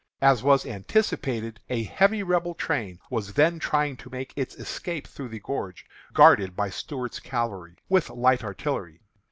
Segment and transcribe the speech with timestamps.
[0.23, 5.29] As was anticipated, a heavy Rebel train was then trying to make its escape through
[5.29, 9.01] the gorge, guarded by Stuart's Cavalry, with light artillery.